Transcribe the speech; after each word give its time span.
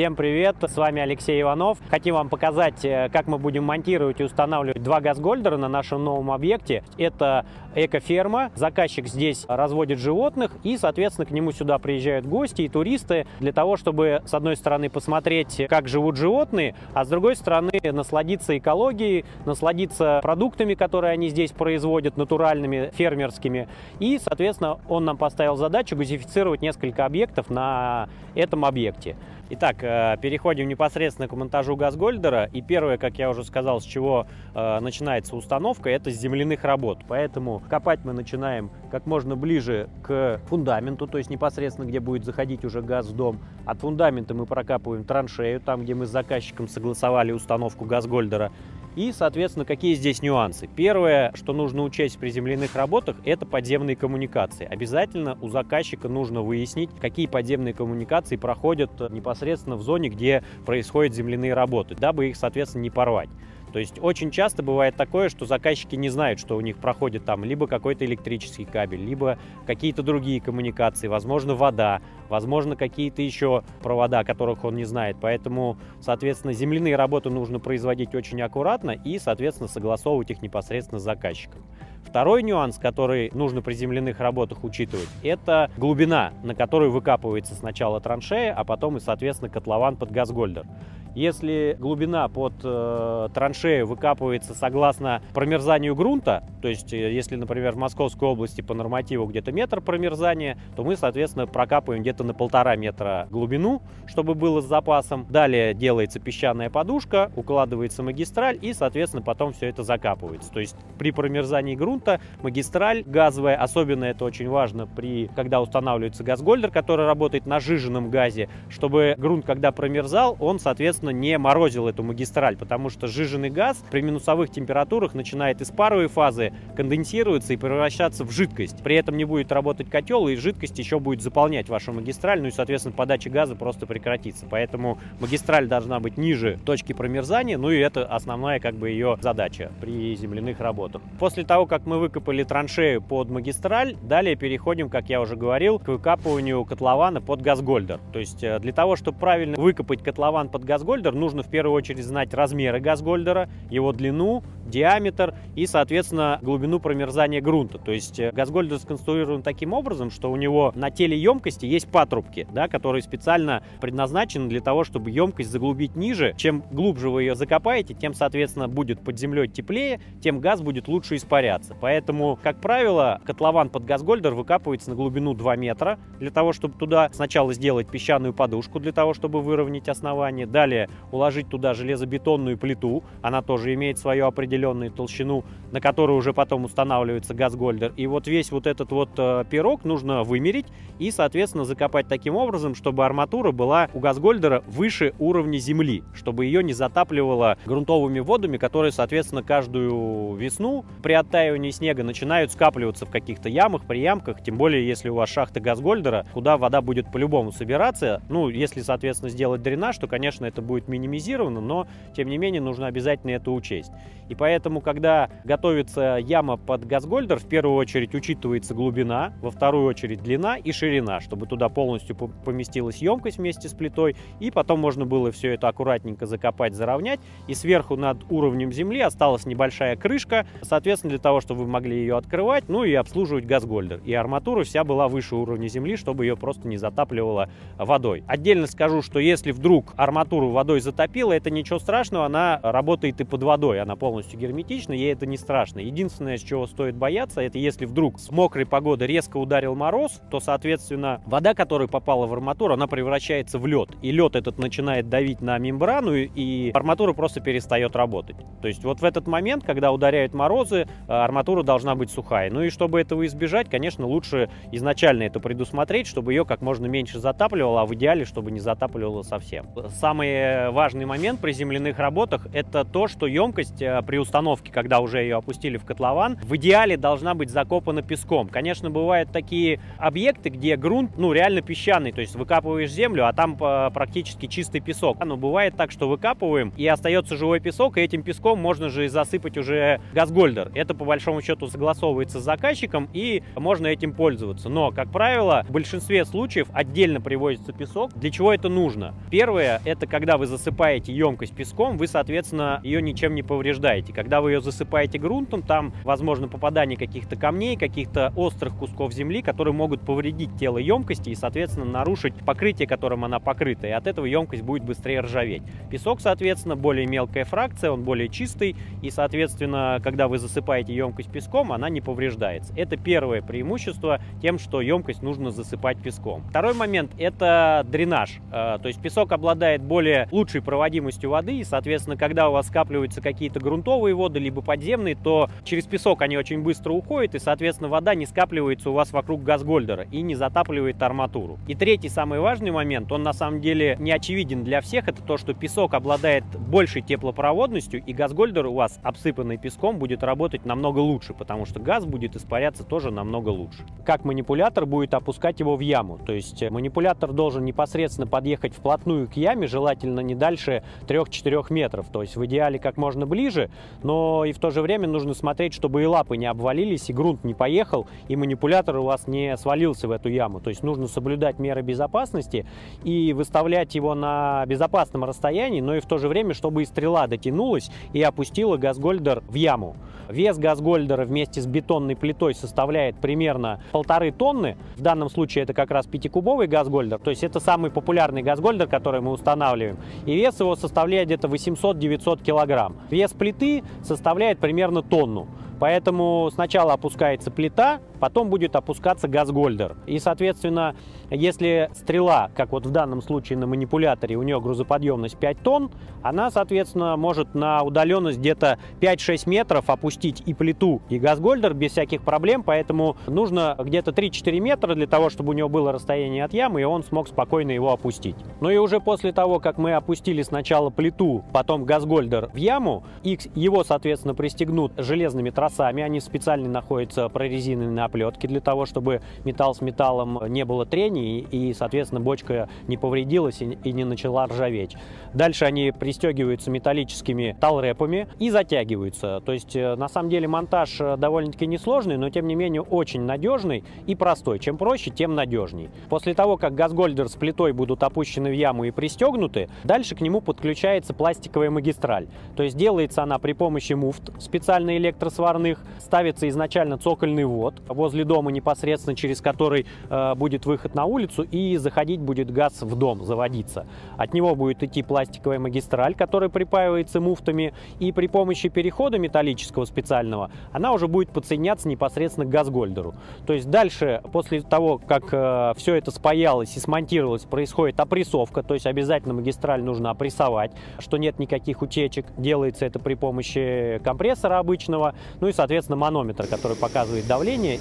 Всем 0.00 0.16
привет, 0.16 0.56
с 0.62 0.78
вами 0.78 1.02
Алексей 1.02 1.42
Иванов. 1.42 1.76
Хотим 1.90 2.14
вам 2.14 2.30
показать, 2.30 2.86
э, 2.86 3.10
как 3.12 3.26
мы 3.26 3.36
будем 3.36 3.64
монтировать 3.64 4.18
и 4.18 4.24
устанавливать 4.24 4.82
два 4.82 5.02
газгольдера 5.02 5.58
на 5.58 5.68
нашем 5.68 6.02
новом 6.02 6.30
объекте. 6.30 6.82
Это 6.96 7.44
экоферма, 7.74 8.50
заказчик 8.54 9.06
здесь 9.06 9.44
разводит 9.48 9.98
животных 9.98 10.52
и, 10.62 10.76
соответственно, 10.76 11.26
к 11.26 11.30
нему 11.30 11.52
сюда 11.52 11.78
приезжают 11.78 12.26
гости 12.26 12.62
и 12.62 12.68
туристы 12.68 13.26
для 13.40 13.52
того, 13.52 13.76
чтобы, 13.76 14.22
с 14.24 14.34
одной 14.34 14.56
стороны, 14.56 14.90
посмотреть, 14.90 15.62
как 15.68 15.88
живут 15.88 16.16
животные, 16.16 16.74
а 16.94 17.04
с 17.04 17.08
другой 17.08 17.36
стороны, 17.36 17.72
насладиться 17.82 18.56
экологией, 18.56 19.24
насладиться 19.46 20.20
продуктами, 20.22 20.74
которые 20.74 21.12
они 21.12 21.28
здесь 21.28 21.52
производят, 21.52 22.16
натуральными, 22.16 22.90
фермерскими. 22.94 23.68
И, 23.98 24.18
соответственно, 24.18 24.78
он 24.88 25.04
нам 25.04 25.16
поставил 25.16 25.56
задачу 25.56 25.96
газифицировать 25.96 26.62
несколько 26.62 27.04
объектов 27.04 27.50
на 27.50 28.08
этом 28.34 28.64
объекте. 28.64 29.16
Итак, 29.52 29.82
э, 29.82 30.16
переходим 30.22 30.68
непосредственно 30.68 31.26
к 31.26 31.32
монтажу 31.32 31.74
газгольдера. 31.74 32.48
И 32.52 32.62
первое, 32.62 32.98
как 32.98 33.18
я 33.18 33.28
уже 33.28 33.42
сказал, 33.42 33.80
с 33.80 33.84
чего 33.84 34.28
э, 34.54 34.78
начинается 34.78 35.34
установка, 35.34 35.90
это 35.90 36.12
с 36.12 36.14
земляных 36.14 36.62
работ. 36.62 37.00
Поэтому 37.08 37.59
копать 37.68 38.00
мы 38.04 38.12
начинаем 38.12 38.70
как 38.90 39.06
можно 39.06 39.36
ближе 39.36 39.88
к 40.02 40.40
фундаменту, 40.46 41.06
то 41.06 41.18
есть 41.18 41.30
непосредственно, 41.30 41.86
где 41.86 42.00
будет 42.00 42.24
заходить 42.24 42.64
уже 42.64 42.82
газ 42.82 43.06
в 43.08 43.16
дом. 43.16 43.40
От 43.64 43.80
фундамента 43.80 44.34
мы 44.34 44.46
прокапываем 44.46 45.04
траншею, 45.04 45.60
там, 45.60 45.82
где 45.82 45.94
мы 45.94 46.06
с 46.06 46.10
заказчиком 46.10 46.68
согласовали 46.68 47.32
установку 47.32 47.84
газгольдера. 47.84 48.52
И, 48.96 49.12
соответственно, 49.12 49.64
какие 49.64 49.94
здесь 49.94 50.20
нюансы? 50.20 50.68
Первое, 50.74 51.30
что 51.34 51.52
нужно 51.52 51.84
учесть 51.84 52.18
при 52.18 52.28
земляных 52.30 52.74
работах, 52.74 53.16
это 53.24 53.46
подземные 53.46 53.94
коммуникации. 53.94 54.66
Обязательно 54.66 55.38
у 55.40 55.48
заказчика 55.48 56.08
нужно 56.08 56.42
выяснить, 56.42 56.90
какие 57.00 57.26
подземные 57.26 57.72
коммуникации 57.72 58.34
проходят 58.34 58.90
непосредственно 59.10 59.76
в 59.76 59.82
зоне, 59.82 60.08
где 60.08 60.42
происходят 60.66 61.14
земляные 61.14 61.54
работы, 61.54 61.94
дабы 61.94 62.30
их, 62.30 62.36
соответственно, 62.36 62.82
не 62.82 62.90
порвать. 62.90 63.30
То 63.72 63.78
есть 63.78 63.98
очень 64.00 64.30
часто 64.30 64.62
бывает 64.62 64.96
такое, 64.96 65.28
что 65.28 65.46
заказчики 65.46 65.96
не 65.96 66.08
знают, 66.08 66.40
что 66.40 66.56
у 66.56 66.60
них 66.60 66.78
проходит 66.78 67.24
там 67.24 67.44
либо 67.44 67.66
какой-то 67.66 68.04
электрический 68.04 68.64
кабель, 68.64 69.04
либо 69.04 69.38
какие-то 69.66 70.02
другие 70.02 70.40
коммуникации, 70.40 71.08
возможно, 71.08 71.54
вода, 71.54 72.00
возможно, 72.28 72.76
какие-то 72.76 73.22
еще 73.22 73.62
провода, 73.82 74.24
которых 74.24 74.64
он 74.64 74.76
не 74.76 74.84
знает. 74.84 75.16
Поэтому, 75.20 75.76
соответственно, 76.00 76.52
земляные 76.52 76.96
работы 76.96 77.30
нужно 77.30 77.60
производить 77.60 78.14
очень 78.14 78.40
аккуратно 78.42 78.90
и, 78.90 79.18
соответственно, 79.18 79.68
согласовывать 79.68 80.30
их 80.30 80.42
непосредственно 80.42 80.98
с 80.98 81.02
заказчиком. 81.02 81.62
Второй 82.04 82.42
нюанс, 82.42 82.78
который 82.78 83.30
нужно 83.34 83.62
при 83.62 83.74
земляных 83.74 84.20
работах 84.20 84.64
учитывать, 84.64 85.08
это 85.22 85.70
глубина, 85.76 86.32
на 86.42 86.54
которую 86.54 86.90
выкапывается 86.90 87.54
сначала 87.54 88.00
траншея, 88.00 88.52
а 88.54 88.64
потом 88.64 88.96
и, 88.96 89.00
соответственно, 89.00 89.50
котлован 89.50 89.96
под 89.96 90.10
газгольдер. 90.10 90.66
Если 91.14 91.76
глубина 91.78 92.28
под 92.28 92.54
э, 92.62 93.28
траншею 93.34 93.86
выкапывается 93.86 94.54
согласно 94.54 95.22
промерзанию 95.34 95.96
грунта, 95.96 96.44
то 96.62 96.68
есть 96.68 96.92
э, 96.92 97.12
если, 97.12 97.34
например, 97.36 97.72
в 97.72 97.78
Московской 97.78 98.28
области 98.28 98.60
по 98.60 98.74
нормативу 98.74 99.26
где-то 99.26 99.50
метр 99.50 99.80
промерзания, 99.80 100.56
то 100.76 100.84
мы, 100.84 100.96
соответственно, 100.96 101.46
прокапываем 101.46 102.02
где-то 102.02 102.22
на 102.22 102.32
полтора 102.32 102.76
метра 102.76 103.26
глубину, 103.30 103.82
чтобы 104.06 104.34
было 104.34 104.60
с 104.60 104.66
запасом. 104.66 105.26
Далее 105.28 105.74
делается 105.74 106.20
песчаная 106.20 106.70
подушка, 106.70 107.32
укладывается 107.34 108.04
магистраль 108.04 108.58
и, 108.60 108.72
соответственно, 108.72 109.22
потом 109.22 109.52
все 109.52 109.66
это 109.66 109.82
закапывается. 109.82 110.52
То 110.52 110.60
есть 110.60 110.76
при 110.98 111.10
промерзании 111.10 111.74
грунта 111.74 112.20
магистраль 112.42 113.02
газовая, 113.04 113.56
особенно 113.56 114.04
это 114.04 114.24
очень 114.24 114.48
важно, 114.48 114.86
при, 114.86 115.28
когда 115.34 115.60
устанавливается 115.60 116.22
газгольдер, 116.22 116.70
который 116.70 117.06
работает 117.06 117.46
на 117.46 117.58
жиженном 117.58 118.10
газе, 118.10 118.48
чтобы 118.68 119.16
грунт, 119.18 119.44
когда 119.44 119.72
промерзал, 119.72 120.36
он, 120.38 120.60
соответственно, 120.60 120.99
соответственно, 121.00 121.10
не 121.10 121.38
морозил 121.38 121.88
эту 121.88 122.02
магистраль, 122.02 122.56
потому 122.56 122.90
что 122.90 123.06
сжиженный 123.06 123.50
газ 123.50 123.82
при 123.90 124.02
минусовых 124.02 124.50
температурах 124.50 125.14
начинает 125.14 125.60
из 125.60 125.70
паровой 125.70 126.08
фазы 126.08 126.52
конденсироваться 126.76 127.52
и 127.54 127.56
превращаться 127.56 128.24
в 128.24 128.30
жидкость. 128.30 128.82
При 128.82 128.96
этом 128.96 129.16
не 129.16 129.24
будет 129.24 129.50
работать 129.52 129.88
котел, 129.88 130.28
и 130.28 130.36
жидкость 130.36 130.78
еще 130.78 130.98
будет 130.98 131.22
заполнять 131.22 131.68
вашу 131.68 131.92
магистраль, 131.92 132.40
ну 132.40 132.48
и, 132.48 132.50
соответственно, 132.50 132.94
подача 132.94 133.30
газа 133.30 133.56
просто 133.56 133.86
прекратится. 133.86 134.46
Поэтому 134.48 134.98
магистраль 135.20 135.66
должна 135.66 136.00
быть 136.00 136.18
ниже 136.18 136.58
точки 136.64 136.92
промерзания, 136.92 137.58
ну 137.58 137.70
и 137.70 137.78
это 137.78 138.04
основная 138.04 138.60
как 138.60 138.74
бы 138.74 138.90
ее 138.90 139.16
задача 139.20 139.72
при 139.80 140.14
земляных 140.16 140.60
работах. 140.60 141.02
После 141.18 141.44
того, 141.44 141.66
как 141.66 141.86
мы 141.86 141.98
выкопали 141.98 142.44
траншею 142.44 143.00
под 143.00 143.30
магистраль, 143.30 143.96
далее 144.02 144.36
переходим, 144.36 144.90
как 144.90 145.08
я 145.08 145.20
уже 145.20 145.36
говорил, 145.36 145.78
к 145.78 145.88
выкапыванию 145.88 146.64
котлована 146.64 147.20
под 147.20 147.40
газгольдер. 147.40 148.00
То 148.12 148.18
есть 148.18 148.42
э, 148.42 148.58
для 148.58 148.72
того, 148.72 148.96
чтобы 148.96 149.18
правильно 149.18 149.56
выкопать 149.56 150.02
котлован 150.02 150.48
под 150.48 150.64
газгольдер, 150.64 150.89
газгольдер, 150.90 151.14
нужно 151.14 151.42
в 151.42 151.48
первую 151.48 151.74
очередь 151.74 152.04
знать 152.04 152.34
размеры 152.34 152.80
газгольдера, 152.80 153.48
его 153.70 153.92
длину, 153.92 154.42
диаметр 154.70 155.34
и, 155.54 155.66
соответственно, 155.66 156.38
глубину 156.42 156.80
промерзания 156.80 157.40
грунта. 157.40 157.78
То 157.78 157.92
есть 157.92 158.18
э, 158.18 158.30
газгольдер 158.32 158.78
сконструирован 158.78 159.42
таким 159.42 159.72
образом, 159.72 160.10
что 160.10 160.30
у 160.30 160.36
него 160.36 160.72
на 160.74 160.90
теле 160.90 161.20
емкости 161.20 161.66
есть 161.66 161.88
патрубки, 161.88 162.46
да, 162.52 162.68
которые 162.68 163.02
специально 163.02 163.62
предназначены 163.80 164.48
для 164.48 164.60
того, 164.60 164.84
чтобы 164.84 165.10
емкость 165.10 165.50
заглубить 165.50 165.96
ниже. 165.96 166.34
Чем 166.36 166.62
глубже 166.70 167.10
вы 167.10 167.24
ее 167.24 167.34
закопаете, 167.34 167.94
тем, 167.94 168.14
соответственно, 168.14 168.68
будет 168.68 169.00
под 169.00 169.18
землей 169.18 169.48
теплее, 169.48 170.00
тем 170.22 170.40
газ 170.40 170.62
будет 170.62 170.88
лучше 170.88 171.16
испаряться. 171.16 171.76
Поэтому, 171.80 172.38
как 172.42 172.60
правило, 172.60 173.20
котлован 173.24 173.68
под 173.68 173.84
газгольдер 173.84 174.34
выкапывается 174.34 174.90
на 174.90 174.96
глубину 174.96 175.34
2 175.34 175.56
метра, 175.56 175.98
для 176.18 176.30
того, 176.30 176.52
чтобы 176.52 176.74
туда 176.78 177.10
сначала 177.12 177.52
сделать 177.52 177.88
песчаную 177.88 178.32
подушку, 178.32 178.78
для 178.78 178.92
того, 178.92 179.14
чтобы 179.14 179.40
выровнять 179.40 179.88
основание. 179.88 180.46
Далее 180.46 180.88
уложить 181.10 181.48
туда 181.48 181.74
железобетонную 181.74 182.56
плиту, 182.56 183.02
она 183.22 183.42
тоже 183.42 183.74
имеет 183.74 183.98
свою 183.98 184.26
определенную 184.60 184.90
толщину, 184.90 185.44
на 185.72 185.80
которую 185.80 186.18
уже 186.18 186.32
потом 186.32 186.64
устанавливается 186.64 187.34
газгольдер. 187.34 187.92
И 187.96 188.06
вот 188.06 188.26
весь 188.26 188.50
вот 188.52 188.66
этот 188.66 188.90
вот 188.92 189.10
э, 189.16 189.44
пирог 189.48 189.84
нужно 189.84 190.22
вымерить 190.22 190.66
и, 190.98 191.10
соответственно, 191.10 191.64
закопать 191.64 192.08
таким 192.08 192.36
образом, 192.36 192.74
чтобы 192.74 193.04
арматура 193.04 193.52
была 193.52 193.88
у 193.94 194.00
газгольдера 194.00 194.62
выше 194.66 195.14
уровня 195.18 195.58
земли, 195.58 196.02
чтобы 196.12 196.44
ее 196.44 196.62
не 196.62 196.72
затапливало 196.72 197.56
грунтовыми 197.64 198.20
водами, 198.20 198.58
которые, 198.58 198.92
соответственно, 198.92 199.42
каждую 199.42 200.34
весну 200.34 200.84
при 201.02 201.14
оттаивании 201.14 201.70
снега 201.70 202.02
начинают 202.02 202.52
скапливаться 202.52 203.06
в 203.06 203.10
каких-то 203.10 203.48
ямах, 203.48 203.86
приямках, 203.86 204.42
тем 204.42 204.58
более, 204.58 204.86
если 204.86 205.08
у 205.08 205.14
вас 205.14 205.30
шахта 205.30 205.60
газгольдера, 205.60 206.26
куда 206.34 206.58
вода 206.58 206.82
будет 206.82 207.10
по-любому 207.10 207.52
собираться. 207.52 208.22
Ну, 208.28 208.48
если, 208.48 208.80
соответственно, 208.80 209.30
сделать 209.30 209.62
дренаж, 209.62 209.96
то, 209.98 210.06
конечно, 210.06 210.44
это 210.44 210.60
будет 210.60 210.88
минимизировано, 210.88 211.60
но 211.60 211.86
тем 212.14 212.28
не 212.28 212.38
менее 212.38 212.60
нужно 212.60 212.86
обязательно 212.86 213.30
это 213.30 213.50
учесть. 213.50 213.92
И 214.28 214.34
поэтому, 214.34 214.49
когда 214.82 215.30
готовится 215.44 216.18
яма 216.20 216.56
под 216.56 216.84
газгольдер, 216.84 217.38
в 217.38 217.46
первую 217.46 217.76
очередь 217.76 218.14
учитывается 218.14 218.74
глубина, 218.74 219.32
во 219.40 219.50
вторую 219.50 219.84
очередь 219.84 220.22
длина 220.22 220.56
и 220.56 220.72
ширина, 220.72 221.20
чтобы 221.20 221.46
туда 221.46 221.68
полностью 221.68 222.16
поместилась 222.16 222.96
емкость 222.96 223.38
вместе 223.38 223.68
с 223.68 223.74
плитой, 223.74 224.16
и 224.40 224.50
потом 224.50 224.80
можно 224.80 225.04
было 225.04 225.30
все 225.30 225.54
это 225.54 225.68
аккуратненько 225.68 226.26
закопать, 226.26 226.74
заровнять, 226.74 227.20
и 227.46 227.54
сверху 227.54 227.96
над 227.96 228.18
уровнем 228.30 228.72
земли 228.72 229.00
осталась 229.00 229.46
небольшая 229.46 229.96
крышка, 229.96 230.46
соответственно, 230.62 231.10
для 231.10 231.18
того, 231.18 231.40
чтобы 231.40 231.64
вы 231.64 231.68
могли 231.70 231.96
ее 231.96 232.16
открывать, 232.16 232.68
ну 232.68 232.84
и 232.84 232.92
обслуживать 232.94 233.46
газгольдер. 233.46 234.00
И 234.04 234.12
арматура 234.14 234.64
вся 234.64 234.82
была 234.82 235.08
выше 235.08 235.36
уровня 235.36 235.68
земли, 235.68 235.96
чтобы 235.96 236.24
ее 236.24 236.36
просто 236.36 236.66
не 236.66 236.76
затапливало 236.76 237.50
водой. 237.76 238.24
Отдельно 238.26 238.66
скажу, 238.66 239.02
что 239.02 239.18
если 239.18 239.52
вдруг 239.52 239.92
арматуру 239.96 240.48
водой 240.48 240.80
затопило, 240.80 241.32
это 241.32 241.50
ничего 241.50 241.78
страшного, 241.78 242.26
она 242.26 242.58
работает 242.62 243.20
и 243.20 243.24
под 243.24 243.42
водой, 243.42 243.80
она 243.80 243.96
полностью 243.96 244.39
герметична, 244.40 244.92
ей 244.92 245.12
это 245.12 245.26
не 245.26 245.36
страшно. 245.36 245.78
Единственное, 245.78 246.38
чего 246.38 246.66
стоит 246.66 246.96
бояться, 246.96 247.40
это 247.40 247.58
если 247.58 247.84
вдруг 247.84 248.18
с 248.18 248.30
мокрой 248.30 248.66
погоды 248.66 249.06
резко 249.06 249.36
ударил 249.36 249.74
мороз, 249.74 250.20
то, 250.30 250.40
соответственно, 250.40 251.22
вода, 251.26 251.54
которая 251.54 251.88
попала 251.88 252.26
в 252.26 252.32
арматуру, 252.32 252.74
она 252.74 252.86
превращается 252.86 253.58
в 253.58 253.66
лед. 253.66 253.90
И 254.02 254.10
лед 254.10 254.34
этот 254.36 254.58
начинает 254.58 255.08
давить 255.08 255.40
на 255.40 255.58
мембрану, 255.58 256.14
и 256.14 256.70
арматура 256.74 257.12
просто 257.12 257.40
перестает 257.40 257.94
работать. 257.94 258.36
То 258.62 258.68
есть 258.68 258.82
вот 258.84 259.00
в 259.00 259.04
этот 259.04 259.26
момент, 259.26 259.64
когда 259.64 259.92
ударяют 259.92 260.34
морозы, 260.34 260.86
арматура 261.06 261.62
должна 261.62 261.94
быть 261.94 262.10
сухая. 262.10 262.50
Ну 262.50 262.62
и 262.62 262.70
чтобы 262.70 263.00
этого 263.00 263.26
избежать, 263.26 263.68
конечно, 263.68 264.06
лучше 264.06 264.48
изначально 264.72 265.24
это 265.24 265.40
предусмотреть, 265.40 266.06
чтобы 266.06 266.32
ее 266.32 266.44
как 266.44 266.62
можно 266.62 266.86
меньше 266.86 267.18
затапливало, 267.18 267.82
а 267.82 267.86
в 267.86 267.94
идеале, 267.94 268.24
чтобы 268.24 268.50
не 268.50 268.60
затапливало 268.60 269.22
совсем. 269.22 269.66
Самое 269.88 270.70
важный 270.70 271.04
момент 271.04 271.40
при 271.40 271.52
земляных 271.52 271.98
работах– 271.98 272.46
это 272.52 272.84
то, 272.84 273.08
что 273.08 273.26
емкость 273.26 273.82
э, 273.82 274.02
при 274.06 274.18
установки, 274.20 274.70
когда 274.70 275.00
уже 275.00 275.20
ее 275.22 275.36
опустили 275.36 275.76
в 275.76 275.84
котлован, 275.84 276.38
в 276.42 276.56
идеале 276.56 276.96
должна 276.96 277.34
быть 277.34 277.50
закопана 277.50 278.02
песком. 278.02 278.48
Конечно, 278.48 278.90
бывают 278.90 279.30
такие 279.32 279.80
объекты, 279.98 280.50
где 280.50 280.76
грунт, 280.76 281.12
ну, 281.16 281.32
реально 281.32 281.62
песчаный, 281.62 282.12
то 282.12 282.20
есть 282.20 282.34
выкапываешь 282.34 282.90
землю, 282.90 283.26
а 283.26 283.32
там 283.32 283.56
э, 283.60 283.90
практически 283.92 284.46
чистый 284.46 284.80
песок. 284.80 285.18
Но 285.24 285.36
бывает 285.36 285.76
так, 285.76 285.90
что 285.90 286.08
выкапываем, 286.08 286.72
и 286.76 286.86
остается 286.86 287.36
живой 287.36 287.60
песок, 287.60 287.98
и 287.98 288.00
этим 288.00 288.22
песком 288.22 288.58
можно 288.58 288.88
же 288.88 289.08
засыпать 289.08 289.56
уже 289.56 290.00
газгольдер. 290.12 290.70
Это, 290.74 290.94
по 290.94 291.04
большому 291.04 291.40
счету, 291.42 291.66
согласовывается 291.68 292.40
с 292.40 292.44
заказчиком, 292.44 293.08
и 293.12 293.42
можно 293.56 293.86
этим 293.86 294.12
пользоваться. 294.12 294.68
Но, 294.68 294.90
как 294.90 295.10
правило, 295.10 295.64
в 295.68 295.72
большинстве 295.72 296.24
случаев 296.24 296.68
отдельно 296.72 297.20
привозится 297.20 297.72
песок. 297.72 298.12
Для 298.14 298.30
чего 298.30 298.52
это 298.52 298.68
нужно? 298.68 299.14
Первое, 299.30 299.80
это 299.84 300.06
когда 300.06 300.36
вы 300.36 300.46
засыпаете 300.46 301.12
емкость 301.12 301.54
песком, 301.54 301.96
вы, 301.96 302.06
соответственно, 302.06 302.80
ее 302.82 303.02
ничем 303.02 303.34
не 303.34 303.42
повреждаете. 303.42 304.09
Когда 304.12 304.40
вы 304.40 304.52
ее 304.52 304.60
засыпаете 304.60 305.18
грунтом, 305.18 305.62
там 305.62 305.92
возможно 306.04 306.48
попадание 306.48 306.98
каких-то 306.98 307.36
камней, 307.36 307.76
каких-то 307.76 308.32
острых 308.36 308.76
кусков 308.76 309.12
земли, 309.12 309.42
которые 309.42 309.74
могут 309.74 310.00
повредить 310.02 310.56
тело 310.58 310.78
емкости 310.78 311.30
и, 311.30 311.34
соответственно, 311.34 311.86
нарушить 311.86 312.34
покрытие, 312.44 312.86
которым 312.88 313.24
она 313.24 313.38
покрыта. 313.38 313.86
И 313.86 313.90
от 313.90 314.06
этого 314.06 314.26
емкость 314.26 314.62
будет 314.62 314.84
быстрее 314.84 315.20
ржаветь. 315.20 315.62
Песок, 315.90 316.20
соответственно, 316.20 316.76
более 316.76 317.06
мелкая 317.06 317.44
фракция, 317.44 317.90
он 317.90 318.02
более 318.02 318.28
чистый. 318.28 318.76
И, 319.02 319.10
соответственно, 319.10 320.00
когда 320.02 320.28
вы 320.28 320.38
засыпаете 320.38 320.94
емкость 320.94 321.30
песком, 321.30 321.72
она 321.72 321.88
не 321.88 322.00
повреждается. 322.00 322.72
Это 322.76 322.96
первое 322.96 323.42
преимущество 323.42 324.20
тем, 324.40 324.58
что 324.58 324.80
емкость 324.80 325.22
нужно 325.22 325.50
засыпать 325.50 325.98
песком. 325.98 326.42
Второй 326.50 326.74
момент– 326.74 327.12
это 327.18 327.84
дренаж. 327.88 328.40
Э, 328.52 328.78
то 328.80 328.88
есть 328.88 329.00
песок 329.00 329.32
обладает 329.32 329.82
более 329.82 330.28
лучшей 330.30 330.62
проводимостью 330.62 331.30
воды, 331.30 331.58
и, 331.58 331.64
соответственно, 331.64 332.16
когда 332.16 332.48
у 332.48 332.52
вас 332.52 332.68
скапливаются 332.68 333.20
какие-то 333.20 333.60
грунтовые 334.00 334.14
воды, 334.14 334.38
либо 334.38 334.62
подземные, 334.62 335.14
то 335.14 335.48
через 335.64 335.86
песок 335.86 336.22
они 336.22 336.36
очень 336.36 336.62
быстро 336.62 336.92
уходят, 336.92 337.34
и, 337.34 337.38
соответственно, 337.38 337.88
вода 337.88 338.14
не 338.14 338.26
скапливается 338.26 338.90
у 338.90 338.92
вас 338.94 339.12
вокруг 339.12 339.42
газгольдера 339.42 340.06
и 340.10 340.22
не 340.22 340.34
затапливает 340.34 341.02
арматуру. 341.02 341.58
И 341.68 341.74
третий 341.74 342.08
самый 342.08 342.40
важный 342.40 342.70
момент, 342.70 343.12
он 343.12 343.22
на 343.22 343.32
самом 343.32 343.60
деле 343.60 343.96
не 343.98 344.12
очевиден 344.12 344.64
для 344.64 344.80
всех, 344.80 345.08
это 345.08 345.22
то, 345.22 345.36
что 345.36 345.54
песок 345.54 345.94
обладает 345.94 346.44
большей 346.58 347.02
теплопроводностью, 347.02 348.02
и 348.04 348.12
газгольдер 348.12 348.66
у 348.66 348.74
вас, 348.74 348.98
обсыпанный 349.02 349.58
песком, 349.58 349.98
будет 349.98 350.22
работать 350.22 350.64
намного 350.64 350.98
лучше, 350.98 351.34
потому 351.34 351.66
что 351.66 351.80
газ 351.80 352.04
будет 352.04 352.36
испаряться 352.36 352.84
тоже 352.84 353.10
намного 353.10 353.50
лучше. 353.50 353.84
Как 354.04 354.24
манипулятор 354.24 354.86
будет 354.86 355.14
опускать 355.14 355.60
его 355.60 355.76
в 355.76 355.80
яму, 355.80 356.18
то 356.24 356.32
есть 356.32 356.62
манипулятор 356.70 357.32
должен 357.32 357.64
непосредственно 357.64 358.26
подъехать 358.26 358.74
вплотную 358.74 359.28
к 359.28 359.34
яме, 359.34 359.66
желательно 359.66 360.20
не 360.20 360.34
дальше 360.34 360.82
3-4 361.06 361.66
метров, 361.70 362.06
то 362.10 362.22
есть 362.22 362.36
в 362.36 362.44
идеале 362.46 362.78
как 362.78 362.96
можно 362.96 363.26
ближе, 363.26 363.70
но 364.02 364.44
и 364.44 364.52
в 364.52 364.58
то 364.58 364.70
же 364.70 364.82
время 364.82 365.08
нужно 365.08 365.34
смотреть, 365.34 365.74
чтобы 365.74 366.02
и 366.02 366.06
лапы 366.06 366.36
не 366.36 366.46
обвалились, 366.46 367.10
и 367.10 367.12
грунт 367.12 367.44
не 367.44 367.54
поехал, 367.54 368.06
и 368.28 368.36
манипулятор 368.36 368.96
у 368.96 369.04
вас 369.04 369.26
не 369.26 369.56
свалился 369.56 370.08
в 370.08 370.10
эту 370.10 370.28
яму. 370.28 370.60
То 370.60 370.70
есть 370.70 370.82
нужно 370.82 371.06
соблюдать 371.06 371.58
меры 371.58 371.82
безопасности 371.82 372.66
и 373.04 373.32
выставлять 373.32 373.94
его 373.94 374.14
на 374.14 374.64
безопасном 374.66 375.24
расстоянии, 375.24 375.80
но 375.80 375.96
и 375.96 376.00
в 376.00 376.06
то 376.06 376.18
же 376.18 376.28
время, 376.28 376.54
чтобы 376.54 376.82
и 376.82 376.84
стрела 376.84 377.26
дотянулась 377.26 377.90
и 378.12 378.22
опустила 378.22 378.76
газгольдер 378.76 379.42
в 379.48 379.54
яму. 379.54 379.96
Вес 380.28 380.58
газгольдера 380.58 381.24
вместе 381.24 381.60
с 381.60 381.66
бетонной 381.66 382.14
плитой 382.14 382.54
составляет 382.54 383.16
примерно 383.16 383.82
полторы 383.90 384.30
тонны. 384.30 384.76
В 384.96 385.02
данном 385.02 385.28
случае 385.28 385.64
это 385.64 385.74
как 385.74 385.90
раз 385.90 386.06
пятикубовый 386.06 386.68
газгольдер, 386.68 387.18
то 387.18 387.30
есть 387.30 387.42
это 387.42 387.58
самый 387.58 387.90
популярный 387.90 388.42
газгольдер, 388.42 388.86
который 388.86 389.20
мы 389.20 389.32
устанавливаем. 389.32 389.98
И 390.26 390.34
вес 390.34 390.60
его 390.60 390.76
составляет 390.76 391.26
где-то 391.26 391.48
800-900 391.48 392.42
килограмм. 392.42 392.96
Вес 393.10 393.32
плиты 393.32 393.79
составляет 394.02 394.58
примерно 394.58 395.02
тонну. 395.02 395.48
Поэтому 395.78 396.50
сначала 396.52 396.92
опускается 396.92 397.50
плита, 397.50 398.00
потом 398.20 398.50
будет 398.50 398.76
опускаться 398.76 399.26
газгольдер. 399.26 399.96
И, 400.06 400.18
соответственно, 400.18 400.94
если 401.30 401.90
стрела, 401.94 402.50
как 402.54 402.72
вот 402.72 402.86
в 402.86 402.90
данном 402.90 403.22
случае 403.22 403.58
на 403.58 403.66
манипуляторе, 403.66 404.36
у 404.36 404.42
нее 404.42 404.60
грузоподъемность 404.60 405.36
5 405.38 405.62
тонн, 405.62 405.90
она, 406.22 406.50
соответственно, 406.50 407.16
может 407.16 407.54
на 407.54 407.82
удаленность 407.82 408.38
где-то 408.38 408.78
5-6 409.00 409.48
метров 409.48 409.88
опустить 409.88 410.42
и 410.44 410.54
плиту, 410.54 411.00
и 411.08 411.18
газгольдер 411.18 411.72
без 411.72 411.92
всяких 411.92 412.22
проблем, 412.22 412.62
поэтому 412.62 413.16
нужно 413.26 413.74
где-то 413.78 414.10
3-4 414.10 414.60
метра 414.60 414.94
для 414.94 415.06
того, 415.06 415.30
чтобы 415.30 415.50
у 415.50 415.52
него 415.54 415.68
было 415.68 415.92
расстояние 415.92 416.44
от 416.44 416.52
ямы, 416.52 416.82
и 416.82 416.84
он 416.84 417.02
смог 417.02 417.28
спокойно 417.28 417.70
его 417.70 417.92
опустить. 417.92 418.36
Ну 418.60 418.68
и 418.68 418.76
уже 418.76 419.00
после 419.00 419.32
того, 419.32 419.60
как 419.60 419.78
мы 419.78 419.94
опустили 419.94 420.42
сначала 420.42 420.90
плиту, 420.90 421.42
потом 421.52 421.84
газгольдер 421.84 422.50
в 422.52 422.56
яму, 422.56 423.04
и 423.22 423.38
его, 423.54 423.82
соответственно, 423.82 424.34
пристегнут 424.34 424.92
железными 424.98 425.48
тросами, 425.48 426.02
они 426.02 426.20
специально 426.20 426.68
находятся 426.68 427.28
прорезинены 427.28 427.90
на 427.90 428.09
оплетке 428.10 428.48
для 428.48 428.60
того, 428.60 428.84
чтобы 428.86 429.22
металл 429.44 429.74
с 429.74 429.80
металлом 429.80 430.40
не 430.48 430.64
было 430.64 430.84
трений 430.84 431.46
и, 431.50 431.72
соответственно, 431.72 432.20
бочка 432.20 432.68
не 432.88 432.96
повредилась 432.96 433.62
и 433.62 433.92
не 433.92 434.04
начала 434.04 434.46
ржаветь. 434.46 434.96
Дальше 435.32 435.64
они 435.64 435.92
пристегиваются 435.92 436.70
металлическими 436.70 437.56
талрепами 437.60 438.28
и 438.38 438.50
затягиваются. 438.50 439.40
То 439.44 439.52
есть, 439.52 439.76
э, 439.76 439.94
на 439.94 440.08
самом 440.08 440.28
деле, 440.28 440.48
монтаж 440.48 441.00
э, 441.00 441.16
довольно-таки 441.16 441.66
несложный, 441.66 442.16
но, 442.16 442.30
тем 442.30 442.46
не 442.46 442.56
менее, 442.56 442.82
очень 442.82 443.22
надежный 443.22 443.84
и 444.06 444.14
простой. 444.14 444.58
Чем 444.58 444.76
проще, 444.76 445.10
тем 445.10 445.34
надежней. 445.34 445.88
После 446.08 446.34
того, 446.34 446.56
как 446.56 446.74
газгольдер 446.74 447.28
с 447.28 447.36
плитой 447.36 447.72
будут 447.72 448.02
опущены 448.02 448.50
в 448.50 448.54
яму 448.54 448.84
и 448.84 448.90
пристегнуты, 448.90 449.68
дальше 449.84 450.16
к 450.16 450.20
нему 450.20 450.40
подключается 450.40 451.14
пластиковая 451.14 451.70
магистраль. 451.70 452.26
То 452.56 452.64
есть, 452.64 452.76
делается 452.76 453.22
она 453.22 453.38
при 453.38 453.52
помощи 453.52 453.92
муфт 453.92 454.30
специально 454.40 454.96
электросварных, 454.96 455.78
ставится 456.00 456.48
изначально 456.48 456.98
цокольный 456.98 457.44
вод, 457.44 457.74
возле 458.00 458.24
дома 458.24 458.50
непосредственно, 458.50 459.14
через 459.14 459.42
который 459.42 459.86
э, 460.08 460.34
будет 460.34 460.64
выход 460.64 460.94
на 460.94 461.04
улицу 461.04 461.42
и 461.42 461.76
заходить 461.76 462.20
будет 462.20 462.50
газ 462.50 462.80
в 462.80 462.96
дом, 462.96 463.24
заводиться. 463.24 463.86
От 464.16 464.32
него 464.32 464.54
будет 464.54 464.82
идти 464.82 465.02
пластиковая 465.02 465.58
магистраль, 465.58 466.14
которая 466.14 466.48
припаивается 466.48 467.20
муфтами, 467.20 467.74
и 467.98 468.10
при 468.12 468.26
помощи 468.26 468.70
перехода 468.70 469.18
металлического 469.18 469.84
специального 469.84 470.50
она 470.72 470.92
уже 470.92 471.08
будет 471.08 471.28
подсоединяться 471.30 471.88
непосредственно 471.88 472.46
к 472.46 472.48
газгольдеру. 472.48 473.14
То 473.46 473.52
есть 473.52 473.68
дальше, 473.68 474.22
после 474.32 474.62
того, 474.62 474.98
как 474.98 475.24
э, 475.32 475.74
все 475.76 475.94
это 475.94 476.10
спаялось 476.10 476.76
и 476.76 476.80
смонтировалось, 476.80 477.42
происходит 477.42 478.00
опрессовка, 478.00 478.62
то 478.62 478.74
есть 478.74 478.86
обязательно 478.86 479.34
магистраль 479.34 479.82
нужно 479.82 480.10
опрессовать, 480.10 480.72
что 480.98 481.18
нет 481.18 481.38
никаких 481.38 481.82
утечек. 481.82 482.24
Делается 482.38 482.86
это 482.86 482.98
при 482.98 483.14
помощи 483.14 484.00
компрессора 484.02 484.58
обычного, 484.58 485.14
ну 485.40 485.48
и, 485.48 485.52
соответственно, 485.52 485.96
манометр, 485.96 486.46
который 486.46 486.76
показывает 486.76 487.26
давление 487.26 487.76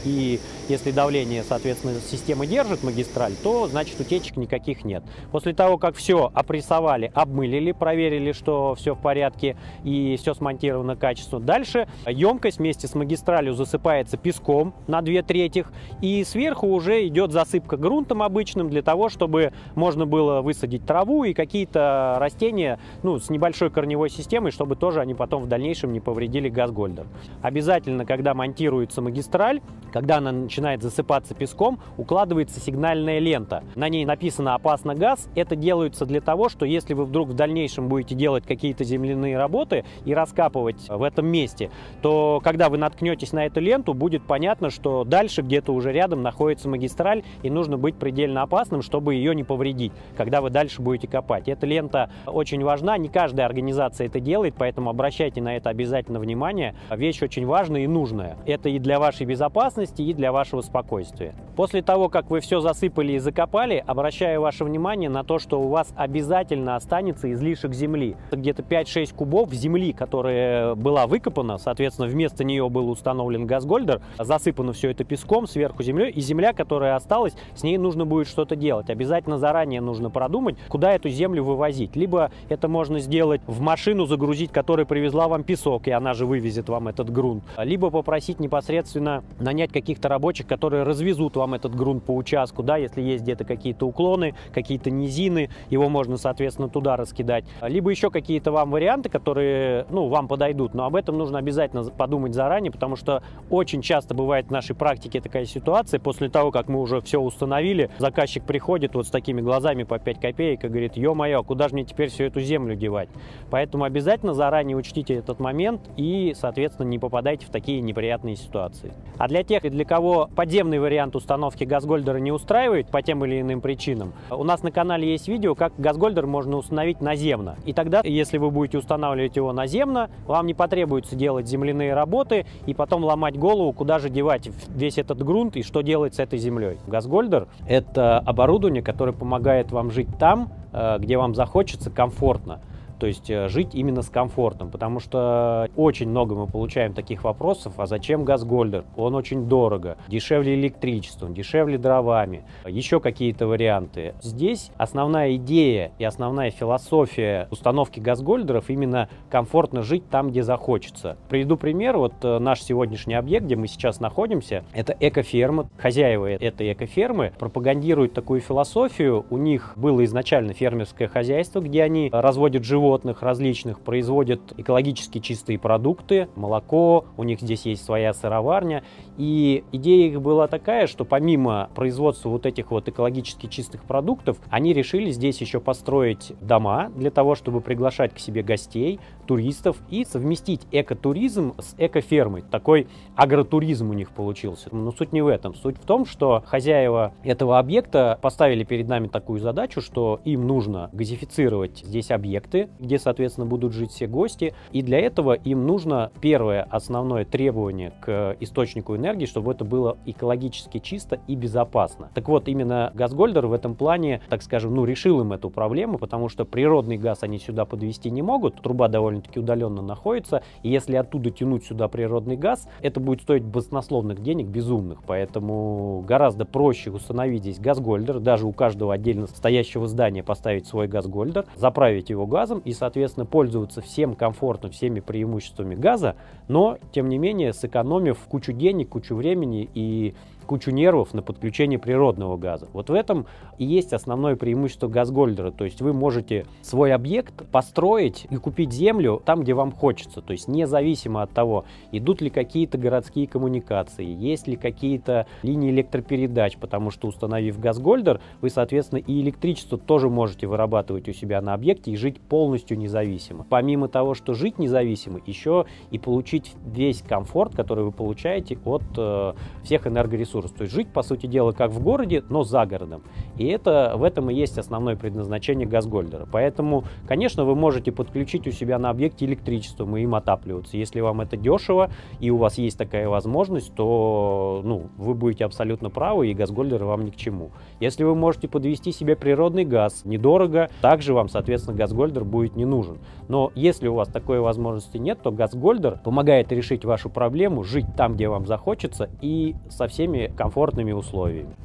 если 0.68 0.92
давление, 0.92 1.44
соответственно, 1.44 1.96
система 2.00 2.46
держит 2.46 2.84
магистраль, 2.84 3.34
то 3.44 3.68
значит 3.68 4.00
утечек 4.00 4.38
никаких 4.38 4.86
нет. 4.86 5.04
После 5.32 5.54
того, 5.54 5.78
как 5.78 5.96
все 5.96 6.32
опрессовали, 6.34 7.12
обмылили, 7.14 7.72
проверили, 7.72 8.32
что 8.32 8.76
все 8.76 8.96
в 8.96 9.02
порядке 9.02 9.58
и 9.84 10.18
все 10.18 10.34
смонтировано 10.34 10.96
качественно, 10.96 11.42
дальше 11.42 11.88
емкость 12.08 12.60
вместе 12.60 12.88
с 12.88 12.96
магистралью 12.96 13.54
засыпается 13.54 14.18
песком 14.18 14.74
на 14.88 15.02
две 15.02 15.22
трети, 15.22 15.66
и 16.02 16.24
сверху 16.24 16.68
уже 16.68 17.06
идет 17.08 17.32
засыпка 17.32 17.78
грунтом 17.78 18.24
обычным 18.24 18.70
для 18.70 18.82
того, 18.82 19.10
чтобы 19.10 19.54
можно 19.76 20.06
было 20.06 20.42
высадить 20.42 20.86
траву 20.86 21.24
и 21.24 21.34
какие-то 21.34 22.18
растения 22.20 22.80
ну, 23.04 23.20
с 23.20 23.30
небольшой 23.30 23.70
корневой 23.70 24.10
системой, 24.10 24.52
чтобы 24.52 24.76
тоже 24.76 25.02
они 25.02 25.14
потом 25.14 25.44
в 25.44 25.48
дальнейшем 25.48 25.94
не 25.94 26.00
повредили 26.00 26.50
газгольдер. 26.50 27.08
Обязательно, 27.42 28.06
когда 28.06 28.34
монтируется 28.34 29.02
магистраль, 29.02 29.62
когда 30.00 30.20
она 30.20 30.32
начинает 30.32 30.82
засыпаться 30.82 31.36
песком, 31.36 31.78
укладывается 31.98 32.62
сигнальная 32.62 33.20
лента. 33.20 33.66
На 33.76 33.90
ней 33.90 34.06
написано 34.06 34.56
«опасно 34.56 34.96
газ». 34.96 35.28
Это 35.36 35.58
делается 35.58 36.06
для 36.06 36.22
того, 36.22 36.48
что 36.48 36.66
если 36.66 36.94
вы 36.94 37.04
вдруг 37.04 37.28
в 37.28 37.34
дальнейшем 37.34 37.90
будете 37.90 38.16
делать 38.16 38.46
какие-то 38.46 38.86
земляные 38.86 39.38
работы 39.38 39.84
и 40.06 40.14
раскапывать 40.14 40.88
в 40.88 41.04
этом 41.04 41.28
месте, 41.28 41.70
то 42.02 42.40
когда 42.42 42.70
вы 42.70 42.78
наткнетесь 42.78 43.34
на 43.34 43.46
эту 43.46 43.60
ленту, 43.60 43.94
будет 43.94 44.24
понятно, 44.24 44.70
что 44.70 45.04
дальше 45.04 45.42
где-то 45.42 45.74
уже 45.74 45.92
рядом 45.92 46.22
находится 46.22 46.70
магистраль, 46.70 47.24
и 47.44 47.50
нужно 47.50 47.78
быть 47.78 47.96
предельно 47.96 48.44
опасным, 48.44 48.82
чтобы 48.82 49.16
ее 49.16 49.36
не 49.36 49.44
повредить, 49.44 49.92
когда 50.16 50.40
вы 50.40 50.50
дальше 50.50 50.82
будете 50.82 51.10
копать. 51.10 51.50
Эта 51.50 51.66
лента 51.66 52.10
очень 52.26 52.64
важна, 52.64 52.98
не 52.98 53.10
каждая 53.10 53.46
организация 53.46 54.08
это 54.08 54.22
делает, 54.22 54.56
поэтому 54.58 54.92
обращайте 54.92 55.42
на 55.42 55.58
это 55.58 55.70
обязательно 55.70 56.22
внимание. 56.22 56.74
Вещь 56.90 57.22
очень 57.22 57.46
важная 57.46 57.82
и 57.82 57.88
нужная. 57.88 58.38
Это 58.46 58.70
и 58.70 58.80
для 58.80 58.98
вашей 58.98 59.26
безопасности, 59.26 59.79
безопасности 59.80 60.02
и 60.02 60.14
для 60.14 60.32
вашего 60.32 60.62
спокойствия. 60.62 61.34
После 61.56 61.82
того, 61.82 62.10
как 62.10 62.30
вы 62.30 62.40
все 62.40 62.60
засыпали 62.60 63.14
и 63.14 63.20
закопали, 63.20 63.84
обращаю 63.86 64.42
ваше 64.42 64.64
внимание 64.64 65.10
на 65.10 65.24
то, 65.24 65.40
что 65.40 65.60
у 65.60 65.68
вас 65.68 65.94
обязательно 65.96 66.76
останется 66.76 67.32
излишек 67.32 67.74
земли. 67.74 68.16
Где-то 68.32 68.64
5-6 68.64 69.16
кубов 69.16 69.54
земли, 69.54 69.94
которая 69.94 70.76
была 70.76 71.08
выкопана, 71.08 71.58
соответственно, 71.58 72.08
вместо 72.08 72.44
нее 72.44 72.70
был 72.70 72.90
установлен 72.90 73.46
газгольдер, 73.46 74.02
засыпано 74.18 74.74
все 74.74 74.92
это 74.92 75.04
песком, 75.04 75.48
сверху 75.48 75.84
землей, 75.84 76.12
и 76.12 76.22
земля, 76.22 76.54
которая 76.54 76.96
осталась, 76.96 77.36
с 77.56 77.64
ней 77.64 77.78
нужно 77.78 78.06
будет 78.06 78.28
что-то 78.28 78.56
делать. 78.56 78.90
Обязательно 78.90 79.38
заранее 79.38 79.82
нужно 79.82 80.10
продумать, 80.10 80.56
куда 80.70 80.94
эту 80.94 81.10
землю 81.10 81.44
вывозить. 81.44 81.96
Либо 81.96 82.32
это 82.50 82.68
можно 82.68 83.00
сделать 83.00 83.42
в 83.48 83.62
машину 83.62 84.06
загрузить, 84.06 84.52
которая 84.52 84.86
привезла 84.86 85.28
вам 85.28 85.44
песок, 85.44 85.88
и 85.88 85.92
она 85.92 86.14
же 86.14 86.26
вывезет 86.26 86.70
вам 86.70 86.88
этот 86.88 87.12
грунт. 87.12 87.44
Либо 87.58 87.90
попросить 87.90 88.40
непосредственно 88.40 89.24
нанять 89.40 89.69
каких-то 89.72 90.10
рабочих, 90.10 90.48
которые 90.48 90.84
развезут 90.84 91.36
вам 91.36 91.54
этот 91.54 91.76
грунт 91.76 92.04
по 92.04 92.16
участку, 92.16 92.64
да, 92.64 92.78
если 92.78 93.02
есть 93.02 93.24
где-то 93.24 93.46
какие-то 93.46 93.86
уклоны, 93.86 94.36
какие-то 94.54 94.90
низины, 94.90 95.50
его 95.70 95.90
можно, 95.90 96.18
соответственно, 96.18 96.70
туда 96.70 96.96
раскидать. 96.96 97.46
Либо 97.62 97.90
еще 97.90 98.10
какие-то 98.10 98.52
вам 98.52 98.72
варианты, 98.72 99.10
которые, 99.10 99.86
ну, 99.90 100.08
вам 100.08 100.28
подойдут, 100.28 100.74
но 100.74 100.86
об 100.86 100.96
этом 100.96 101.18
нужно 101.18 101.40
обязательно 101.40 101.84
подумать 101.86 102.34
заранее, 102.34 102.72
потому 102.72 102.96
что 102.96 103.24
очень 103.50 103.82
часто 103.82 104.14
бывает 104.14 104.48
в 104.48 104.52
нашей 104.52 104.76
практике 104.76 105.22
такая 105.22 105.46
ситуация, 105.46 106.00
после 106.00 106.30
того, 106.30 106.52
как 106.52 106.68
мы 106.68 106.80
уже 106.80 107.02
все 107.02 107.20
установили, 107.20 107.90
заказчик 107.98 108.44
приходит 108.44 108.96
вот 108.96 109.08
с 109.08 109.10
такими 109.10 109.42
глазами 109.42 109.84
по 109.84 110.00
5 110.00 110.20
копеек 110.20 110.64
и 110.64 110.68
говорит, 110.68 110.98
ё-моё, 110.98 111.44
куда 111.44 111.68
же 111.68 111.76
мне 111.76 111.84
теперь 111.84 112.10
всю 112.10 112.26
эту 112.26 112.42
землю 112.42 112.76
девать? 112.76 113.10
Поэтому 113.50 113.84
обязательно 113.84 114.34
заранее 114.34 114.78
учтите 114.78 115.16
этот 115.16 115.40
момент 115.40 115.82
и, 115.98 116.34
соответственно, 116.36 116.88
не 116.88 117.00
попадайте 117.00 117.46
в 117.46 117.50
такие 117.50 117.82
неприятные 117.82 118.36
ситуации. 118.36 118.94
А 119.18 119.28
для 119.28 119.44
тех, 119.44 119.59
для 119.62 119.86
кого 119.86 120.30
подземный 120.36 120.80
вариант 120.80 121.16
установки 121.16 121.64
газгольдера 121.64 122.18
не 122.18 122.32
устраивает 122.32 122.88
по 122.88 123.02
тем 123.02 123.26
или 123.26 123.42
иным 123.42 123.62
причинам, 123.62 124.14
у 124.30 124.44
нас 124.44 124.64
на 124.64 124.72
канале 124.72 125.12
есть 125.12 125.28
видео, 125.28 125.56
как 125.56 125.74
газгольдер 125.78 126.26
можно 126.26 126.58
установить 126.58 127.02
наземно. 127.02 127.58
И 127.66 127.74
тогда, 127.74 128.02
если 128.04 128.38
вы 128.38 128.52
будете 128.52 128.78
устанавливать 128.78 129.36
его 129.36 129.54
наземно, 129.54 130.10
вам 130.26 130.48
не 130.48 130.54
потребуется 130.54 131.16
делать 131.16 131.48
земляные 131.48 131.94
работы 131.94 132.46
и 132.66 132.74
потом 132.74 133.04
ломать 133.04 133.38
голову, 133.38 133.74
куда 133.74 134.00
же 134.00 134.10
девать 134.10 134.50
весь 134.70 134.98
этот 134.98 135.24
грунт 135.24 135.58
и 135.58 135.64
что 135.64 135.82
делать 135.82 136.16
с 136.16 136.20
этой 136.20 136.40
землей. 136.40 136.78
Газгольдер– 136.88 137.48
это 137.68 138.20
оборудование, 138.20 138.84
которое 138.84 139.14
помогает 139.14 139.72
вам 139.72 139.92
жить 139.92 140.10
там, 140.20 140.52
э, 140.72 140.98
где 141.00 141.18
вам 141.18 141.36
захочется 141.36 141.90
комфортно 141.90 142.60
то 143.00 143.08
есть 143.08 143.30
э, 143.30 143.48
жить 143.48 143.74
именно 143.74 144.02
с 144.02 144.10
комфортом, 144.10 144.70
потому 144.70 145.00
что 145.00 145.70
очень 145.76 146.10
много 146.10 146.36
мы 146.36 146.48
получаем 146.48 146.94
таких 146.94 147.24
вопросов, 147.24 147.74
а 147.78 147.86
зачем 147.86 148.26
газгольдер? 148.26 148.84
Он 148.96 149.16
очень 149.16 149.48
дорого, 149.48 149.98
дешевле 150.08 150.56
электричеством, 150.56 151.34
дешевле 151.34 151.78
дровами, 151.78 152.44
еще 152.68 153.00
какие-то 153.00 153.48
варианты. 153.48 154.14
Здесь 154.22 154.72
основная 154.78 155.36
идея 155.36 155.92
и 155.98 156.04
основная 156.04 156.52
философия 156.52 157.48
установки 157.52 158.00
газгольдеров 158.00 158.70
именно 158.70 159.10
комфортно 159.30 159.82
жить 159.82 160.10
там, 160.10 160.30
где 160.30 160.44
захочется. 160.44 161.18
Приведу 161.30 161.58
пример, 161.58 161.98
вот 161.98 162.14
э, 162.24 162.40
наш 162.40 162.62
сегодняшний 162.62 163.14
объект, 163.14 163.46
где 163.46 163.56
мы 163.56 163.68
сейчас 163.68 164.00
находимся, 164.00 164.64
это 164.74 164.96
экоферма. 165.00 165.70
Хозяева 165.78 166.30
этой 166.30 166.74
экофермы 166.74 167.32
пропагандируют 167.40 168.14
такую 168.14 168.42
философию. 168.42 169.26
У 169.30 169.38
них 169.38 169.74
было 169.76 170.04
изначально 170.04 170.54
фермерское 170.54 171.08
хозяйство, 171.08 171.62
где 171.62 171.84
они 171.84 172.10
разводят 172.12 172.64
животных, 172.64 172.89
животных 172.90 173.22
различных, 173.22 173.82
производят 173.82 174.42
экологически 174.58 175.20
чистые 175.20 175.60
продукты, 175.60 176.28
молоко, 176.36 177.06
у 177.18 177.24
них 177.24 177.40
здесь 177.40 177.68
есть 177.68 177.86
своя 177.86 178.14
сыроварня. 178.14 178.84
И 179.20 179.66
идея 179.74 180.08
их 180.08 180.22
была 180.22 180.48
такая, 180.48 180.88
что 180.88 181.04
помимо 181.04 181.70
производства 181.76 182.30
вот 182.30 182.46
этих 182.46 182.72
вот 182.72 182.88
экологически 182.88 183.48
чистых 183.48 183.84
продуктов, 183.84 184.38
они 184.50 184.72
решили 184.72 185.12
здесь 185.12 185.42
еще 185.42 185.60
построить 185.60 186.32
дома 186.40 186.90
для 186.96 187.12
того, 187.12 187.36
чтобы 187.36 187.60
приглашать 187.60 188.14
к 188.14 188.20
себе 188.20 188.44
гостей, 188.44 189.02
туристов 189.28 189.76
и 189.90 190.06
совместить 190.06 190.62
экотуризм 190.72 191.54
с 191.60 191.76
экофермой. 191.78 192.44
Такой 192.50 192.88
агротуризм 193.18 193.90
у 193.90 193.94
них 193.94 194.12
получился. 194.12 194.74
Но 194.74 194.94
суть 194.94 195.12
не 195.12 195.22
в 195.22 195.28
этом. 195.28 195.54
Суть 195.54 195.76
в 195.76 195.86
том, 195.86 196.06
что 196.06 196.42
хозяева 196.46 197.14
этого 197.26 197.60
объекта 197.60 198.18
поставили 198.22 198.64
перед 198.64 198.88
нами 198.88 199.08
такую 199.08 199.42
задачу, 199.42 199.82
что 199.82 200.22
им 200.24 200.48
нужно 200.48 200.90
газифицировать 200.94 201.80
здесь 201.80 202.10
объекты, 202.10 202.70
где, 202.80 202.98
соответственно, 202.98 203.46
будут 203.46 203.74
жить 203.74 203.92
все 203.92 204.08
гости. 204.08 204.54
И 204.72 204.82
для 204.82 205.00
этого 205.00 205.34
им 205.34 205.68
нужно 205.68 206.10
первое 206.22 206.64
основное 206.64 207.26
требование 207.26 207.92
к 208.02 208.38
источнику 208.40 208.96
энергии, 208.96 209.09
чтобы 209.26 209.52
это 209.52 209.66
было 209.66 209.98
экологически 210.06 210.80
чисто 210.80 211.20
и 211.28 211.36
безопасно. 211.36 212.10
Так 212.14 212.28
вот, 212.28 212.48
именно 212.48 212.92
Газгольдер 212.94 213.48
в 213.48 213.54
этом 213.54 213.76
плане, 213.76 214.22
так 214.30 214.42
скажем, 214.42 214.76
ну, 214.76 214.86
решил 214.86 215.22
им 215.22 215.34
эту 215.34 215.50
проблему, 215.50 215.98
потому 215.98 216.30
что 216.30 216.46
природный 216.46 216.98
газ 216.98 217.24
они 217.24 217.40
сюда 217.40 217.66
подвести 217.66 218.10
не 218.10 218.22
могут, 218.22 218.62
труба 218.62 218.88
довольно-таки 218.88 219.40
удаленно 219.40 219.82
находится, 219.82 220.44
и 220.64 220.70
если 220.70 220.96
оттуда 220.96 221.32
тянуть 221.32 221.66
сюда 221.66 221.88
природный 221.88 222.38
газ, 222.38 222.68
это 222.82 223.00
будет 223.00 223.22
стоить 223.22 223.44
баснословных 223.44 224.22
денег, 224.22 224.48
безумных, 224.48 225.04
поэтому 225.06 226.04
гораздо 226.08 226.46
проще 226.46 226.92
установить 226.92 227.44
здесь 227.44 227.60
газгольдер, 227.60 228.20
даже 228.20 228.46
у 228.46 228.52
каждого 228.52 228.94
отдельно 228.94 229.28
стоящего 229.28 229.88
здания 229.88 230.24
поставить 230.24 230.68
свой 230.68 230.88
газгольдер, 230.88 231.46
заправить 231.56 232.10
его 232.10 232.26
газом 232.26 232.60
и, 232.66 232.74
соответственно, 232.74 233.26
пользоваться 233.26 233.82
всем 233.82 234.16
комфортом, 234.16 234.72
всеми 234.72 235.00
преимуществами 235.00 235.76
газа, 235.76 236.16
но, 236.48 236.78
тем 236.92 237.10
не 237.10 237.18
менее, 237.18 237.54
сэкономив 237.54 238.18
кучу 238.28 238.54
денег, 238.54 238.90
кучу 239.00 239.16
времени 239.16 239.70
и 239.74 240.14
кучу 240.50 240.72
нервов 240.72 241.14
на 241.14 241.22
подключение 241.22 241.78
природного 241.78 242.36
газа. 242.36 242.68
Вот 242.74 242.90
в 242.90 242.94
этом 242.94 243.28
и 243.60 243.66
есть 243.66 243.94
основное 243.94 244.36
преимущество 244.36 244.88
газгольдера. 244.88 245.52
То 245.52 245.64
есть 245.64 245.80
вы 245.80 245.94
можете 245.94 246.48
свой 246.64 246.92
объект 246.92 247.48
построить 247.52 248.26
и 248.32 248.36
купить 248.38 248.74
землю 248.74 249.22
там, 249.24 249.42
где 249.42 249.54
вам 249.54 249.72
хочется. 249.72 250.24
То 250.24 250.34
есть 250.34 250.48
независимо 250.48 251.22
от 251.22 251.30
того, 251.30 251.66
идут 251.92 252.22
ли 252.22 252.32
какие-то 252.32 252.80
городские 252.80 253.28
коммуникации, 253.28 254.04
есть 254.04 254.48
ли 254.48 254.56
какие-то 254.56 255.28
линии 255.44 255.70
электропередач, 255.70 256.58
потому 256.58 256.90
что 256.90 257.10
установив 257.10 257.60
газгольдер, 257.60 258.20
вы, 258.42 258.50
соответственно, 258.50 258.98
и 258.98 259.22
электричество 259.22 259.78
тоже 259.78 260.10
можете 260.10 260.48
вырабатывать 260.48 261.08
у 261.08 261.14
себя 261.14 261.42
на 261.42 261.54
объекте 261.54 261.92
и 261.92 261.96
жить 261.96 262.20
полностью 262.20 262.76
независимо. 262.80 263.46
Помимо 263.48 263.88
того, 263.88 264.16
что 264.16 264.34
жить 264.34 264.58
независимо, 264.58 265.20
еще 265.28 265.68
и 265.92 266.00
получить 266.00 266.54
весь 266.66 267.04
комфорт, 267.04 267.56
который 267.56 267.84
вы 267.84 267.92
получаете 267.92 268.58
от 268.66 268.82
э, 268.98 269.34
всех 269.64 269.86
энергоресурсов 269.86 270.39
ресурс. 270.40 270.52
То 270.52 270.64
есть 270.64 270.74
жить, 270.74 270.90
по 270.90 271.02
сути 271.02 271.28
дела, 271.28 271.52
как 271.52 271.72
в 271.72 271.82
городе, 271.82 272.24
но 272.30 272.44
за 272.44 272.66
городом. 272.66 273.04
И 273.38 273.46
это, 273.46 273.94
в 273.96 274.04
этом 274.04 274.30
и 274.30 274.34
есть 274.34 274.58
основное 274.58 274.96
предназначение 274.96 275.68
газгольдера. 275.68 276.28
Поэтому, 276.32 276.84
конечно, 277.08 277.46
вы 277.46 277.56
можете 277.56 277.92
подключить 277.92 278.48
у 278.48 278.52
себя 278.52 278.80
на 278.80 278.90
объекте 278.90 279.26
электричество 279.26 279.96
и 279.96 280.04
им 280.04 280.16
отапливаться. 280.16 280.78
Если 280.78 281.00
вам 281.00 281.22
это 281.22 281.38
дешево 281.38 281.90
и 282.20 282.30
у 282.32 282.38
вас 282.38 282.58
есть 282.58 282.78
такая 282.78 283.08
возможность, 283.08 283.74
то 283.76 284.62
ну, 284.64 284.90
вы 284.98 285.14
будете 285.14 285.46
абсолютно 285.46 285.90
правы, 285.90 286.30
и 286.30 286.34
газгольдер 286.34 286.84
вам 286.84 287.06
ни 287.06 287.10
к 287.10 287.16
чему. 287.16 287.52
Если 287.80 288.04
вы 288.04 288.16
можете 288.16 288.48
подвести 288.48 288.92
себе 288.92 289.16
природный 289.16 289.66
газ 289.66 290.06
недорого, 290.06 290.70
также 290.82 291.14
вам, 291.14 291.30
соответственно, 291.30 291.78
газгольдер 291.78 292.24
будет 292.24 292.56
не 292.56 292.66
нужен. 292.66 293.00
Но 293.28 293.52
если 293.56 293.88
у 293.88 293.96
вас 293.96 294.10
такой 294.10 294.40
возможности 294.40 294.98
нет, 294.98 295.20
то 295.22 295.32
газгольдер 295.32 296.00
помогает 296.04 296.52
решить 296.52 296.86
вашу 296.86 297.10
проблему, 297.10 297.64
жить 297.64 297.86
там, 297.96 298.16
где 298.16 298.28
вам 298.28 298.46
захочется, 298.46 299.10
и 299.22 299.56
со 299.70 299.88
всеми 299.88 300.29
комфортными 300.36 300.92
условиями. 300.92 301.56